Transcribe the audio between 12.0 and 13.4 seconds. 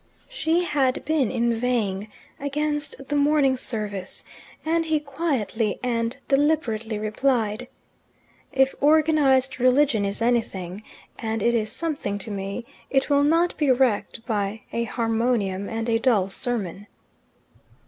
to me it will